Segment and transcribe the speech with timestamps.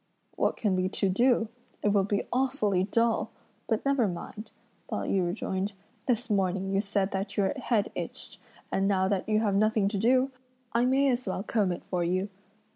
[0.35, 1.47] "What can we two do?
[1.83, 3.29] it will be awfully dull!
[3.67, 4.49] but never mind,"
[4.89, 5.73] Pao yü rejoined;
[6.07, 8.39] "this morning you said that your head itched,
[8.71, 10.31] and now that you have nothing to do,
[10.73, 12.29] I may as well comb it for you."